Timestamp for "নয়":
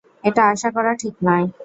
1.23-1.45